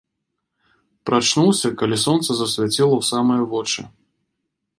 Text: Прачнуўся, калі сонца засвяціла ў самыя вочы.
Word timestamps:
Прачнуўся, 1.09 1.67
калі 1.81 2.01
сонца 2.05 2.29
засвяціла 2.41 2.89
ў 2.99 3.03
самыя 3.11 3.41
вочы. 3.53 3.81